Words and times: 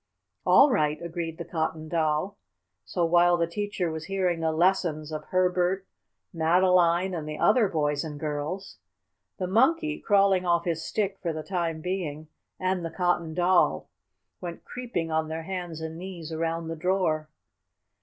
"All 0.47 0.71
right," 0.71 0.99
agreed 0.99 1.37
the 1.37 1.45
Cotton 1.45 1.87
Doll. 1.87 2.35
So 2.85 3.05
while 3.05 3.37
the 3.37 3.45
teacher 3.45 3.91
was 3.91 4.05
hearing 4.05 4.39
the 4.39 4.51
lessons 4.51 5.11
of 5.11 5.25
Herbert, 5.25 5.85
Madeline 6.33 7.13
and 7.13 7.29
the 7.29 7.37
other 7.37 7.67
boys 7.67 8.03
and 8.03 8.19
girls, 8.19 8.79
the 9.37 9.45
Monkey 9.45 9.99
(crawling 9.99 10.43
off 10.43 10.65
his 10.65 10.83
stick 10.83 11.19
for 11.21 11.31
the 11.31 11.43
time 11.43 11.81
being) 11.81 12.29
and 12.59 12.83
the 12.83 12.89
Cotton 12.89 13.35
Doll 13.35 13.89
went 14.41 14.65
creeping 14.65 15.11
on 15.11 15.27
their 15.27 15.43
hands 15.43 15.81
and 15.81 15.99
knees 15.99 16.31
around 16.31 16.67
the 16.67 16.75
drawer. 16.75 17.29